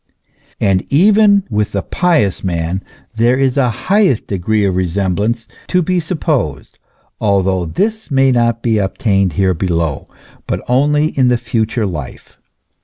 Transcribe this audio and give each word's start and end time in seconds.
And 0.59 0.83
even 0.91 1.43
with 1.51 1.73
the 1.73 1.83
pious 1.83 2.43
man 2.43 2.81
there 3.15 3.37
is 3.37 3.55
a 3.55 3.69
highest 3.69 4.25
degree 4.25 4.65
of 4.65 4.75
resemblance 4.75 5.47
to 5.67 5.83
be 5.83 5.99
supposed, 5.99 6.79
though 7.19 7.65
this 7.67 8.09
may 8.09 8.31
not 8.31 8.63
be 8.63 8.79
obtained 8.79 9.33
here 9.33 9.53
below, 9.53 10.07
but 10.47 10.63
only 10.67 11.09
in 11.09 11.27
the 11.27 11.37
future 11.37 11.85
life. 11.85 12.39